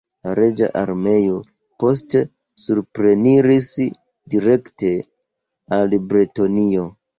La 0.27 0.31
reĝa 0.37 0.69
armeo, 0.79 1.35
poste 1.83 2.21
supreniris 2.63 3.69
direkte 4.37 4.93
al 5.81 5.97
Bretonio. 6.11 6.91